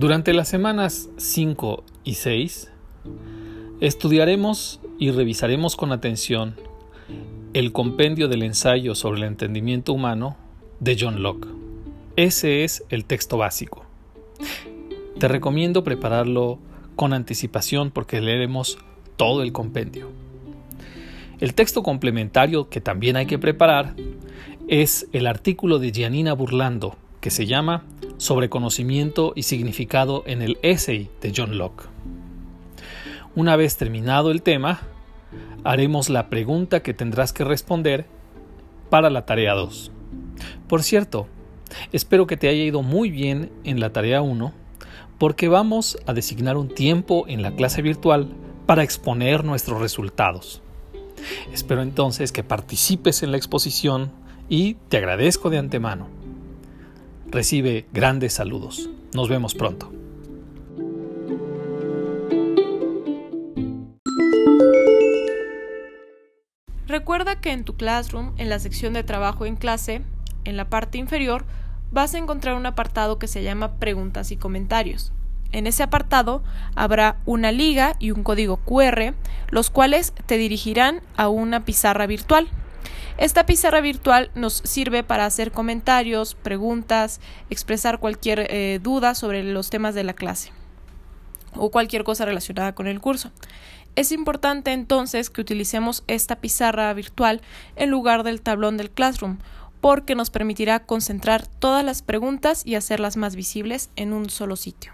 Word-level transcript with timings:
Durante 0.00 0.32
las 0.32 0.48
semanas 0.48 1.10
5 1.18 1.84
y 2.04 2.14
6 2.14 2.72
estudiaremos 3.82 4.80
y 4.98 5.10
revisaremos 5.10 5.76
con 5.76 5.92
atención 5.92 6.56
el 7.52 7.72
compendio 7.72 8.26
del 8.26 8.42
ensayo 8.42 8.94
sobre 8.94 9.18
el 9.18 9.26
entendimiento 9.26 9.92
humano 9.92 10.38
de 10.78 10.96
John 10.98 11.22
Locke. 11.22 11.48
Ese 12.16 12.64
es 12.64 12.82
el 12.88 13.04
texto 13.04 13.36
básico. 13.36 13.84
Te 15.18 15.28
recomiendo 15.28 15.84
prepararlo 15.84 16.58
con 16.96 17.12
anticipación 17.12 17.90
porque 17.90 18.22
leeremos 18.22 18.78
todo 19.18 19.42
el 19.42 19.52
compendio. 19.52 20.08
El 21.40 21.52
texto 21.52 21.82
complementario 21.82 22.70
que 22.70 22.80
también 22.80 23.16
hay 23.16 23.26
que 23.26 23.38
preparar 23.38 23.94
es 24.66 25.08
el 25.12 25.26
artículo 25.26 25.78
de 25.78 25.92
Gianina 25.92 26.32
Burlando 26.32 26.96
que 27.20 27.28
se 27.28 27.44
llama 27.44 27.84
Sobre 28.20 28.50
conocimiento 28.50 29.32
y 29.34 29.44
significado 29.44 30.24
en 30.26 30.42
el 30.42 30.58
essay 30.60 31.08
de 31.22 31.32
John 31.34 31.56
Locke. 31.56 31.84
Una 33.34 33.56
vez 33.56 33.78
terminado 33.78 34.30
el 34.30 34.42
tema, 34.42 34.80
haremos 35.64 36.10
la 36.10 36.28
pregunta 36.28 36.82
que 36.82 36.92
tendrás 36.92 37.32
que 37.32 37.44
responder 37.44 38.04
para 38.90 39.08
la 39.08 39.24
tarea 39.24 39.54
2. 39.54 39.90
Por 40.68 40.82
cierto, 40.82 41.28
espero 41.92 42.26
que 42.26 42.36
te 42.36 42.50
haya 42.50 42.62
ido 42.62 42.82
muy 42.82 43.10
bien 43.10 43.50
en 43.64 43.80
la 43.80 43.90
tarea 43.90 44.20
1 44.20 44.52
porque 45.16 45.48
vamos 45.48 45.96
a 46.04 46.12
designar 46.12 46.58
un 46.58 46.68
tiempo 46.68 47.24
en 47.26 47.40
la 47.40 47.52
clase 47.52 47.80
virtual 47.80 48.28
para 48.66 48.82
exponer 48.82 49.44
nuestros 49.44 49.80
resultados. 49.80 50.60
Espero 51.54 51.80
entonces 51.80 52.32
que 52.32 52.44
participes 52.44 53.22
en 53.22 53.30
la 53.30 53.38
exposición 53.38 54.12
y 54.50 54.74
te 54.90 54.98
agradezco 54.98 55.48
de 55.48 55.56
antemano. 55.56 56.19
Recibe 57.30 57.86
grandes 57.92 58.32
saludos. 58.32 58.90
Nos 59.14 59.28
vemos 59.28 59.54
pronto. 59.54 59.92
Recuerda 66.88 67.40
que 67.40 67.52
en 67.52 67.62
tu 67.62 67.76
Classroom, 67.76 68.32
en 68.36 68.48
la 68.48 68.58
sección 68.58 68.94
de 68.94 69.04
trabajo 69.04 69.46
en 69.46 69.54
clase, 69.54 70.02
en 70.44 70.56
la 70.56 70.68
parte 70.68 70.98
inferior, 70.98 71.44
vas 71.92 72.14
a 72.14 72.18
encontrar 72.18 72.56
un 72.56 72.66
apartado 72.66 73.20
que 73.20 73.28
se 73.28 73.44
llama 73.44 73.76
Preguntas 73.76 74.32
y 74.32 74.36
comentarios. 74.36 75.12
En 75.52 75.68
ese 75.68 75.84
apartado 75.84 76.42
habrá 76.74 77.18
una 77.26 77.52
liga 77.52 77.94
y 78.00 78.10
un 78.10 78.24
código 78.24 78.56
QR, 78.56 79.14
los 79.50 79.70
cuales 79.70 80.14
te 80.26 80.36
dirigirán 80.36 81.00
a 81.16 81.28
una 81.28 81.64
pizarra 81.64 82.08
virtual. 82.08 82.48
Esta 83.20 83.44
pizarra 83.44 83.82
virtual 83.82 84.30
nos 84.34 84.54
sirve 84.64 85.02
para 85.02 85.26
hacer 85.26 85.52
comentarios, 85.52 86.34
preguntas, 86.34 87.20
expresar 87.50 88.00
cualquier 88.00 88.46
eh, 88.48 88.80
duda 88.82 89.14
sobre 89.14 89.44
los 89.44 89.68
temas 89.68 89.94
de 89.94 90.04
la 90.04 90.14
clase 90.14 90.52
o 91.54 91.70
cualquier 91.70 92.02
cosa 92.02 92.24
relacionada 92.24 92.74
con 92.74 92.86
el 92.86 92.98
curso. 92.98 93.30
Es 93.94 94.10
importante 94.10 94.72
entonces 94.72 95.28
que 95.28 95.42
utilicemos 95.42 96.02
esta 96.06 96.36
pizarra 96.36 96.94
virtual 96.94 97.42
en 97.76 97.90
lugar 97.90 98.22
del 98.22 98.40
tablón 98.40 98.78
del 98.78 98.90
Classroom, 98.90 99.36
porque 99.82 100.14
nos 100.14 100.30
permitirá 100.30 100.86
concentrar 100.86 101.46
todas 101.46 101.84
las 101.84 102.00
preguntas 102.00 102.62
y 102.64 102.74
hacerlas 102.74 103.18
más 103.18 103.36
visibles 103.36 103.90
en 103.96 104.14
un 104.14 104.30
solo 104.30 104.56
sitio. 104.56 104.92